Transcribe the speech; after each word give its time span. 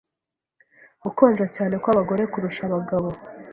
gukonja 1.03 1.45
cyane 1.55 1.75
kw’abagore 1.81 2.23
kurusha 2.31 2.61
abagabo 2.67 3.09